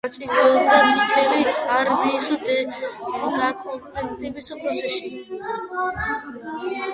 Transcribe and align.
მონაწილეობდა 0.29 0.77
წითელი 0.93 1.43
არმიის 1.75 2.31
დაკომპლექტების 3.35 4.51
პროცესში. 4.63 5.13